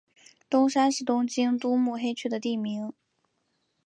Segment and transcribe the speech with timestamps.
[0.49, 2.91] 东山是东京都目黑区的地名。